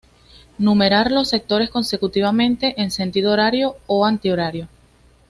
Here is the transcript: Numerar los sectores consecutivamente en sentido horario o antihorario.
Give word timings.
Numerar 0.57 1.11
los 1.11 1.29
sectores 1.29 1.69
consecutivamente 1.69 2.73
en 2.81 2.89
sentido 2.89 3.33
horario 3.33 3.75
o 3.85 4.03
antihorario. 4.03 4.67